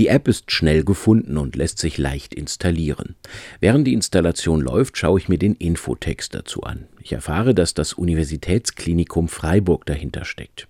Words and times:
Die 0.00 0.08
App 0.08 0.28
ist 0.28 0.50
schnell 0.50 0.82
gefunden 0.82 1.36
und 1.36 1.56
lässt 1.56 1.78
sich 1.78 1.98
leicht 1.98 2.32
installieren. 2.32 3.16
Während 3.60 3.86
die 3.86 3.92
Installation 3.92 4.62
läuft, 4.62 4.96
schaue 4.96 5.18
ich 5.18 5.28
mir 5.28 5.36
den 5.36 5.54
Infotext 5.54 6.34
dazu 6.34 6.62
an. 6.62 6.86
Ich 7.02 7.12
erfahre, 7.12 7.54
dass 7.54 7.74
das 7.74 7.92
Universitätsklinikum 7.92 9.28
Freiburg 9.28 9.84
dahinter 9.84 10.24
steckt. 10.24 10.68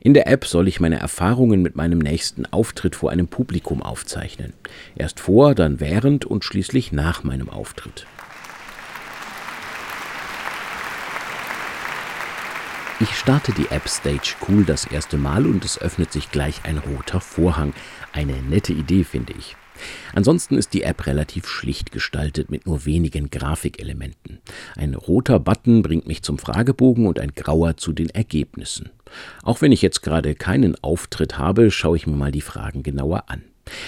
In 0.00 0.14
der 0.14 0.26
App 0.26 0.44
soll 0.46 0.66
ich 0.66 0.80
meine 0.80 0.98
Erfahrungen 0.98 1.62
mit 1.62 1.76
meinem 1.76 2.00
nächsten 2.00 2.44
Auftritt 2.46 2.96
vor 2.96 3.12
einem 3.12 3.28
Publikum 3.28 3.84
aufzeichnen. 3.84 4.52
Erst 4.96 5.20
vor, 5.20 5.54
dann 5.54 5.78
während 5.78 6.24
und 6.24 6.44
schließlich 6.44 6.90
nach 6.90 7.22
meinem 7.22 7.50
Auftritt. 7.50 8.04
Ich 13.02 13.16
starte 13.16 13.50
die 13.50 13.66
App 13.70 13.88
Stage 13.88 14.36
Cool 14.46 14.64
das 14.64 14.84
erste 14.84 15.16
Mal 15.16 15.44
und 15.44 15.64
es 15.64 15.76
öffnet 15.76 16.12
sich 16.12 16.30
gleich 16.30 16.60
ein 16.62 16.78
roter 16.78 17.20
Vorhang. 17.20 17.74
Eine 18.12 18.40
nette 18.44 18.72
Idee, 18.72 19.02
finde 19.02 19.32
ich. 19.36 19.56
Ansonsten 20.14 20.56
ist 20.56 20.72
die 20.72 20.84
App 20.84 21.04
relativ 21.04 21.48
schlicht 21.48 21.90
gestaltet 21.90 22.48
mit 22.48 22.64
nur 22.64 22.84
wenigen 22.84 23.28
Grafikelementen. 23.28 24.38
Ein 24.76 24.94
roter 24.94 25.40
Button 25.40 25.82
bringt 25.82 26.06
mich 26.06 26.22
zum 26.22 26.38
Fragebogen 26.38 27.08
und 27.08 27.18
ein 27.18 27.32
grauer 27.34 27.76
zu 27.76 27.92
den 27.92 28.08
Ergebnissen. 28.10 28.90
Auch 29.42 29.62
wenn 29.62 29.72
ich 29.72 29.82
jetzt 29.82 30.02
gerade 30.02 30.36
keinen 30.36 30.76
Auftritt 30.80 31.38
habe, 31.38 31.72
schaue 31.72 31.96
ich 31.96 32.06
mir 32.06 32.14
mal 32.14 32.30
die 32.30 32.40
Fragen 32.40 32.84
genauer 32.84 33.24
an. 33.26 33.42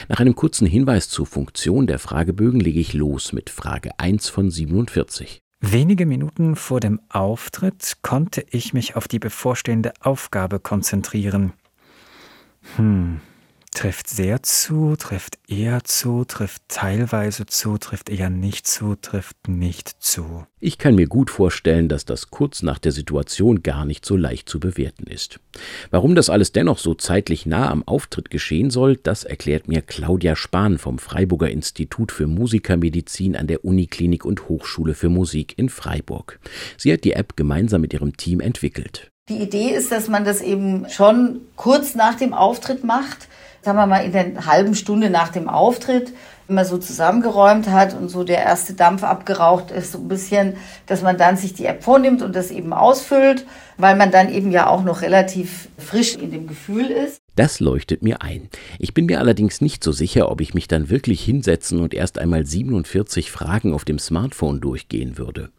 Nach 0.09 0.19
einem 0.19 0.35
kurzen 0.35 0.67
Hinweis 0.67 1.09
zur 1.09 1.27
Funktion 1.27 1.87
der 1.87 2.01
Fragebögen 2.01 2.59
lege 2.59 2.81
ich 2.81 2.95
los 2.95 3.33
mit 3.33 3.49
Frage 3.49 3.93
1 3.97 4.29
von 4.29 4.51
47. 4.51 5.44
Wenige 5.67 6.05
Minuten 6.05 6.57
vor 6.57 6.79
dem 6.79 7.01
Auftritt 7.09 7.97
konnte 8.03 8.45
ich 8.51 8.75
mich 8.75 8.97
auf 8.97 9.09
die 9.09 9.19
bevorstehende 9.19 9.95
Aufgabe 10.01 10.61
konzentrieren. 10.61 11.55
Hm, 12.77 13.23
trifft 13.75 14.09
sehr 14.09 14.43
zu, 14.43 14.97
trifft 14.97 15.39
eher 15.49 15.85
zu, 15.85 16.25
trifft 16.25 16.63
teilweise 16.69 17.45
zu, 17.47 17.77
trifft 17.77 18.09
eher 18.09 18.31
nicht 18.31 18.67
zu, 18.67 18.95
trifft 18.95 19.37
nicht 19.49 19.89
zu. 20.01 20.47
Ich 20.61 20.79
kann 20.79 20.95
mir 20.95 21.07
gut 21.07 21.31
vorstellen, 21.31 21.89
dass 21.89 22.07
das 22.07 22.31
kurz 22.31 22.63
nach 22.63 22.79
der 22.79 22.93
Situation 22.93 23.63
gar 23.63 23.85
nicht 23.85 24.07
so 24.07 24.17
leicht 24.17 24.49
zu 24.49 24.61
bewerten 24.61 25.07
ist. 25.07 25.41
Warum 25.91 26.15
das 26.15 26.31
alles 26.31 26.53
dennoch 26.53 26.79
so 26.79 26.95
zeitlich 26.95 27.45
nah 27.45 27.69
am 27.69 27.87
Auftritt 27.87 28.31
geschehen 28.31 28.71
soll, 28.71 28.97
das 28.97 29.25
erklärt 29.25 29.69
mir 29.69 29.83
Claudia 29.83 30.37
Spahn 30.37 30.79
vom 30.79 30.99
Freiburger 30.99 31.51
Institut 31.51 32.13
für 32.13 32.27
Musikermedizin 32.27 33.37
an 33.37 33.47
der 33.47 33.65
Uniklinik 33.65 34.25
und 34.25 34.49
Hochschule 34.49 34.95
für 34.95 35.11
Musik 35.11 35.59
in 35.59 35.69
Freiburg. 35.69 36.39
Sie 36.79 36.93
hat 36.93 37.05
die 37.05 37.13
App 37.13 37.37
gemeinsam 37.37 37.83
mit 37.83 37.93
ihrem 37.93 38.17
Team 38.17 38.41
entwickelt. 38.41 39.11
Die 39.29 39.39
Idee 39.39 39.71
ist, 39.71 39.91
dass 39.91 40.09
man 40.09 40.25
das 40.25 40.43
eben 40.43 40.87
schon 40.91 41.41
kurz 41.57 41.95
nach 41.95 42.15
dem 42.15 42.35
Auftritt 42.35 42.85
macht 42.85 43.29
sagen 43.65 43.79
wir 43.79 43.87
mal, 43.87 44.05
in 44.05 44.13
der 44.13 44.47
halben 44.47 44.75
Stunde 44.75 45.09
nach 45.09 45.29
dem 45.29 45.49
Auftritt, 45.49 46.13
wenn 46.47 46.57
man 46.57 46.67
so 46.67 46.77
zusammengeräumt 46.77 47.71
hat 47.71 47.95
und 47.95 48.11
so 48.11 48.23
der 48.23 48.43
erste 48.43 48.75
Dampf 48.75 49.03
abgeraucht 49.03 49.71
ist, 49.71 49.93
so 49.93 49.99
ein 49.99 50.09
bisschen, 50.09 50.57
dass 50.87 51.01
man 51.01 51.17
dann 51.17 51.39
sich 51.39 51.55
die 51.55 51.65
App 51.65 51.83
vornimmt 51.83 52.21
und 52.21 52.37
das 52.37 52.51
eben 52.51 52.75
ausfüllt, 52.75 53.47
weil 53.79 53.97
man 53.97 54.11
dann 54.11 54.31
eben 54.31 54.51
ja 54.51 54.67
auch 54.67 54.83
noch 54.83 55.01
relativ 55.01 55.69
frisch 55.79 56.17
in 56.17 56.31
dem 56.31 56.47
Gefühl 56.47 56.91
ist. 56.91 57.24
Das 57.37 57.59
leuchtet 57.59 58.03
mir 58.03 58.23
ein. 58.23 58.49
Ich 58.79 58.95
bin 58.95 59.07
mir 59.07 59.19
allerdings 59.19 59.61
nicht 59.61 59.83
so 59.83 59.91
sicher, 59.91 60.31
ob 60.31 60.41
ich 60.41 60.55
mich 60.55 60.69
dann 60.69 60.89
wirklich 60.89 61.25
hinsetzen 61.25 61.81
und 61.81 61.93
erst 61.93 62.19
einmal 62.19 62.47
47 62.47 63.31
Fragen 63.31 63.75
auf 63.75 63.85
dem 63.85 63.99
Smartphone 63.99 64.61
durchgehen 64.61 65.19
würde. 65.19 65.51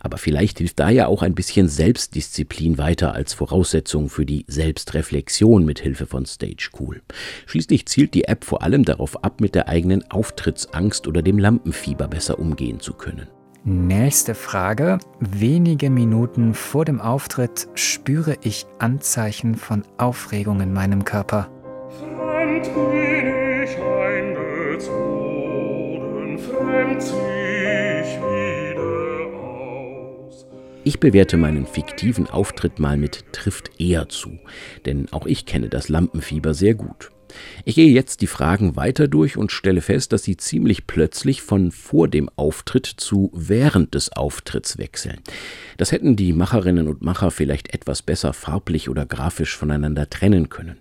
Aber 0.00 0.16
vielleicht 0.16 0.58
hilft 0.58 0.78
da 0.78 0.90
ja 0.90 1.08
auch 1.08 1.22
ein 1.22 1.34
bisschen 1.34 1.68
Selbstdisziplin 1.68 2.78
weiter 2.78 3.14
als 3.14 3.34
Voraussetzung 3.34 4.08
für 4.08 4.24
die 4.24 4.44
Selbstreflexion 4.46 5.64
mit 5.64 5.80
Hilfe 5.80 6.06
von 6.06 6.24
Stage 6.24 6.70
Cool. 6.78 7.02
Schließlich 7.46 7.86
zielt 7.86 8.14
die 8.14 8.24
App 8.24 8.44
vor 8.44 8.62
allem 8.62 8.84
darauf 8.84 9.24
ab, 9.24 9.40
mit 9.40 9.56
der 9.56 9.68
eigenen 9.68 10.08
Auftrittsangst 10.10 11.08
oder 11.08 11.22
dem 11.22 11.38
Lampenfieber 11.38 12.06
besser 12.06 12.38
umgehen 12.38 12.78
zu 12.78 12.92
können. 12.92 13.26
Nächste 13.66 14.34
Frage. 14.34 14.98
Wenige 15.20 15.88
Minuten 15.88 16.52
vor 16.52 16.84
dem 16.84 17.00
Auftritt 17.00 17.66
spüre 17.72 18.36
ich 18.42 18.66
Anzeichen 18.78 19.54
von 19.54 19.84
Aufregung 19.96 20.60
in 20.60 20.74
meinem 20.74 21.06
Körper. 21.06 21.48
Fremd 21.98 22.64
bin 22.74 23.62
ich 23.64 23.74
eingezogen, 23.78 24.88
fremd 26.38 27.00
zieh 27.00 27.14
ich 28.02 28.18
wieder 28.18 29.34
aus. 29.34 30.46
Ich 30.84 31.00
bewerte 31.00 31.38
meinen 31.38 31.64
fiktiven 31.64 32.28
Auftritt 32.28 32.78
mal 32.78 32.98
mit 32.98 33.32
trifft 33.32 33.80
eher 33.80 34.10
zu, 34.10 34.38
denn 34.84 35.10
auch 35.10 35.24
ich 35.24 35.46
kenne 35.46 35.70
das 35.70 35.88
Lampenfieber 35.88 36.52
sehr 36.52 36.74
gut. 36.74 37.13
Ich 37.64 37.74
gehe 37.74 37.90
jetzt 37.90 38.20
die 38.20 38.26
Fragen 38.26 38.76
weiter 38.76 39.08
durch 39.08 39.36
und 39.36 39.52
stelle 39.52 39.80
fest, 39.80 40.12
dass 40.12 40.22
sie 40.22 40.36
ziemlich 40.36 40.86
plötzlich 40.86 41.42
von 41.42 41.70
vor 41.70 42.08
dem 42.08 42.28
Auftritt 42.36 42.86
zu 42.86 43.30
während 43.34 43.94
des 43.94 44.12
Auftritts 44.12 44.78
wechseln. 44.78 45.20
Das 45.76 45.92
hätten 45.92 46.16
die 46.16 46.32
Macherinnen 46.32 46.88
und 46.88 47.02
Macher 47.02 47.30
vielleicht 47.30 47.72
etwas 47.74 48.02
besser 48.02 48.32
farblich 48.32 48.88
oder 48.88 49.06
grafisch 49.06 49.56
voneinander 49.56 50.08
trennen 50.10 50.48
können. 50.48 50.76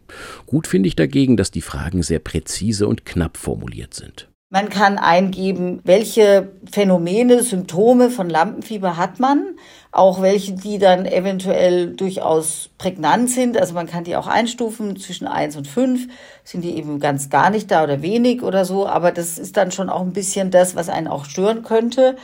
Gut 0.46 0.68
finde 0.68 0.88
ich 0.88 0.96
dagegen, 0.96 1.38
dass 1.38 1.52
die 1.52 1.62
Fragen 1.62 2.04
sehr 2.04 2.20
präzise 2.20 2.88
und 2.88 3.06
knapp 3.06 3.38
formuliert 3.38 3.94
sind. 3.94 4.28
Man 4.54 4.70
kann 4.70 5.00
eingeben, 5.00 5.82
welche 5.84 6.52
Phänomene, 6.72 7.42
Symptome 7.42 8.12
von 8.12 8.30
Lampenfieber 8.30 8.98
hat 8.98 9.20
man, 9.20 9.58
auch 9.92 10.22
welche, 10.22 10.54
die 10.54 10.78
dann 10.78 11.08
eventuell 11.08 11.96
durchaus 11.96 12.70
prägnant 12.78 13.32
sind. 13.32 13.58
Also 13.58 13.74
man 13.74 13.88
kann 13.88 14.04
die 14.04 14.16
auch 14.16 14.28
einstufen 14.28 14.96
zwischen 14.98 15.26
eins 15.26 15.56
und 15.56 15.68
fünf. 15.68 16.08
Sind 16.44 16.62
die 16.62 16.78
eben 16.78 17.00
ganz 17.00 17.32
gar 17.32 17.50
nicht 17.50 17.72
da 17.72 17.84
oder 17.84 18.04
wenig 18.04 18.44
oder 18.44 18.64
so. 18.64 18.86
Aber 18.86 19.12
das 19.12 19.40
ist 19.40 19.58
dann 19.58 19.72
schon 19.72 19.90
auch 19.90 20.02
ein 20.02 20.14
bisschen 20.14 20.52
das, 20.52 20.76
was 20.76 20.88
einen 20.88 21.08
auch 21.08 21.26
stören 21.26 21.64
könnte. 21.64 22.16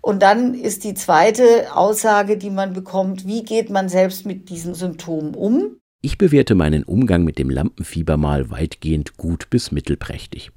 Und 0.00 0.22
dann 0.22 0.54
ist 0.54 0.82
die 0.82 0.94
zweite 0.94 1.72
Aussage, 1.72 2.36
die 2.36 2.50
man 2.50 2.72
bekommt, 2.72 3.28
wie 3.28 3.44
geht 3.44 3.70
man 3.70 3.88
selbst 3.88 4.26
mit 4.26 4.50
diesen 4.50 4.74
Symptomen 4.74 5.36
um? 5.36 5.76
Ich 6.06 6.18
bewerte 6.18 6.54
meinen 6.54 6.84
Umgang 6.84 7.24
mit 7.24 7.36
dem 7.36 7.50
Lampenfieber 7.50 8.16
mal 8.16 8.48
weitgehend 8.48 9.16
gut 9.16 9.50
bis 9.50 9.72
mittelprächtig. 9.72 10.52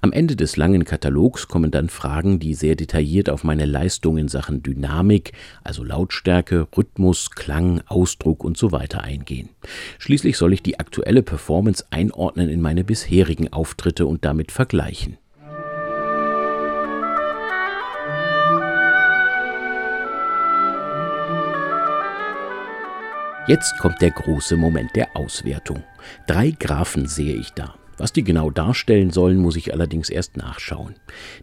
Am 0.00 0.12
Ende 0.12 0.34
des 0.34 0.56
langen 0.56 0.86
Katalogs 0.86 1.46
kommen 1.46 1.70
dann 1.70 1.90
Fragen, 1.90 2.38
die 2.38 2.54
sehr 2.54 2.74
detailliert 2.74 3.28
auf 3.28 3.44
meine 3.44 3.66
Leistung 3.66 4.16
in 4.16 4.28
Sachen 4.28 4.62
Dynamik, 4.62 5.32
also 5.62 5.84
Lautstärke, 5.84 6.66
Rhythmus, 6.74 7.32
Klang, 7.32 7.82
Ausdruck 7.86 8.44
und 8.44 8.56
so 8.56 8.72
weiter 8.72 9.02
eingehen. 9.02 9.50
Schließlich 9.98 10.38
soll 10.38 10.54
ich 10.54 10.62
die 10.62 10.80
aktuelle 10.80 11.22
Performance 11.22 11.84
einordnen 11.90 12.48
in 12.48 12.62
meine 12.62 12.82
bisherigen 12.82 13.52
Auftritte 13.52 14.06
und 14.06 14.24
damit 14.24 14.52
vergleichen. 14.52 15.18
Jetzt 23.46 23.76
kommt 23.76 24.00
der 24.00 24.10
große 24.10 24.56
Moment 24.56 24.96
der 24.96 25.14
Auswertung. 25.14 25.84
Drei 26.26 26.50
Graphen 26.58 27.06
sehe 27.06 27.34
ich 27.34 27.50
da. 27.50 27.74
Was 27.98 28.10
die 28.10 28.24
genau 28.24 28.50
darstellen 28.50 29.10
sollen, 29.10 29.36
muss 29.36 29.56
ich 29.56 29.74
allerdings 29.74 30.08
erst 30.08 30.38
nachschauen. 30.38 30.94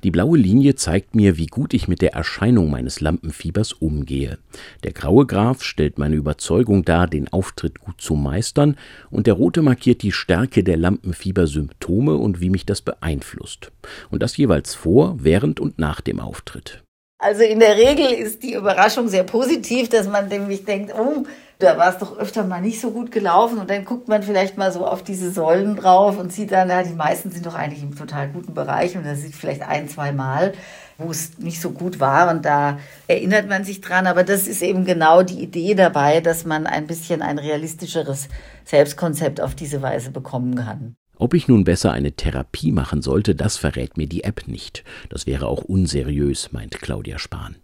Die 0.03 0.09
blaue 0.09 0.40
Linie 0.40 0.73
zeigt 0.73 1.13
mir, 1.13 1.38
wie 1.38 1.45
gut 1.45 1.75
ich 1.75 1.88
mit 1.88 2.01
der 2.01 2.13
Erscheinung 2.13 2.72
meines 2.72 3.01
Lampenfiebers 3.01 3.73
umgehe. 3.73 4.40
Der 4.84 4.94
graue 4.94 5.28
Graph 5.28 5.61
stellt 5.61 6.00
meine 6.00 6.16
Überzeugung 6.16 6.84
dar, 6.84 7.06
den 7.06 7.28
Auftritt 7.31 7.79
gut 7.79 8.01
zu 8.01 8.16
meistern, 8.16 8.78
und 9.11 9.28
der 9.28 9.35
rote 9.35 9.61
markiert 9.61 10.01
die 10.01 10.11
Stärke 10.11 10.63
der 10.63 10.78
Lampenfiebersymptome 10.78 12.16
und 12.16 12.41
wie 12.41 12.50
mich 12.50 12.66
das 12.66 12.81
beeinflusst. 12.81 13.72
Und 14.09 14.23
das 14.23 14.35
jeweils 14.38 14.73
vor, 14.73 15.17
während 15.19 15.59
und 15.59 15.78
nach 15.78 16.01
dem 16.01 16.19
Auftritt. 16.19 16.84
Also 17.19 17.44
in 17.44 17.59
der 17.59 17.78
Regel 17.78 18.07
ist 18.07 18.41
die 18.41 18.56
Überraschung 18.56 19.07
sehr 19.07 19.23
positiv, 19.23 19.90
dass 19.90 20.07
man 20.07 20.28
nämlich 20.28 20.66
denkt, 20.66 20.91
oh, 20.97 21.23
da 21.61 21.77
war 21.77 21.89
es 21.89 21.97
doch 21.97 22.17
öfter 22.17 22.44
mal 22.44 22.61
nicht 22.61 22.81
so 22.81 22.91
gut 22.91 23.11
gelaufen 23.11 23.59
und 23.59 23.69
dann 23.69 23.85
guckt 23.85 24.07
man 24.07 24.23
vielleicht 24.23 24.57
mal 24.57 24.72
so 24.72 24.85
auf 24.85 25.03
diese 25.03 25.31
Säulen 25.31 25.75
drauf 25.75 26.17
und 26.17 26.33
sieht 26.33 26.51
dann, 26.51 26.69
ja, 26.69 26.83
die 26.83 26.94
meisten 26.94 27.31
sind 27.31 27.45
doch 27.45 27.55
eigentlich 27.55 27.83
im 27.83 27.95
total 27.95 28.29
guten 28.29 28.53
Bereich 28.53 28.97
und 28.97 29.05
das 29.05 29.22
sieht 29.22 29.35
vielleicht 29.35 29.61
ein, 29.61 29.87
zwei 29.87 30.11
Mal, 30.11 30.53
wo 30.97 31.11
es 31.11 31.37
nicht 31.37 31.61
so 31.61 31.72
gut 31.72 31.99
war 31.99 32.31
und 32.31 32.46
da 32.46 32.79
erinnert 33.08 33.47
man 33.47 33.63
sich 33.63 33.81
dran, 33.81 34.08
aber 34.08 34.23
das 34.23 34.47
ist 34.47 34.61
eben 34.61 34.85
genau 34.85 35.23
die 35.23 35.41
Idee 35.41 35.75
dabei, 35.75 36.22
dass 36.22 36.46
man 36.46 36.67
ein 36.67 36.87
bisschen 36.87 37.22
ein 37.22 37.40
realistischeres 37.40 38.28
Selbstkonzept 38.66 39.41
auf 39.41 39.55
diese 39.55 39.81
Weise 39.81 40.11
bekommen 40.11 40.55
kann. 40.55 40.96
Ob 41.22 41.35
ich 41.35 41.47
nun 41.47 41.66
besser 41.66 41.91
eine 41.91 42.14
Therapie 42.14 42.72
machen 42.72 43.03
sollte, 43.03 43.35
das 43.35 43.56
verrät 43.56 43.96
mir 43.96 44.08
die 44.08 44.23
App 44.23 44.47
nicht. 44.47 44.84
Das 45.09 45.28
wäre 45.28 45.46
auch 45.46 45.64
unseriös, 45.64 46.52
meint 46.52 46.82
Claudia 46.82 47.20
Spahn. 47.20 47.58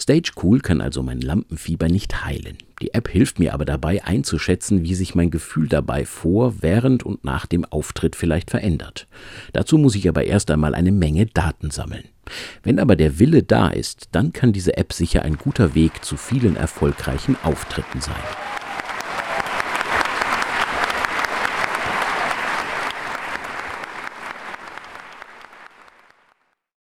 Stage 0.00 0.32
Cool 0.42 0.58
kann 0.58 0.80
also 0.80 1.00
mein 1.04 1.20
Lampenfieber 1.20 1.86
nicht 1.86 2.24
heilen. 2.24 2.58
Die 2.82 2.92
App 2.92 3.08
hilft 3.08 3.38
mir 3.38 3.54
aber 3.54 3.66
dabei 3.66 4.02
einzuschätzen, 4.02 4.82
wie 4.82 4.96
sich 4.96 5.14
mein 5.14 5.30
Gefühl 5.30 5.68
dabei 5.68 6.06
vor, 6.06 6.60
während 6.60 7.04
und 7.04 7.22
nach 7.22 7.46
dem 7.46 7.64
Auftritt 7.64 8.16
vielleicht 8.16 8.50
verändert. 8.50 9.06
Dazu 9.52 9.78
muss 9.78 9.94
ich 9.94 10.08
aber 10.08 10.24
erst 10.24 10.50
einmal 10.50 10.74
eine 10.74 10.90
Menge 10.90 11.26
Daten 11.26 11.70
sammeln. 11.70 12.08
Wenn 12.64 12.80
aber 12.80 12.96
der 12.96 13.20
Wille 13.20 13.44
da 13.44 13.68
ist, 13.68 14.08
dann 14.10 14.32
kann 14.32 14.52
diese 14.52 14.76
App 14.76 14.92
sicher 14.92 15.22
ein 15.22 15.36
guter 15.36 15.76
Weg 15.76 16.04
zu 16.04 16.16
vielen 16.16 16.56
erfolgreichen 16.56 17.36
Auftritten 17.44 18.00
sein. 18.00 18.43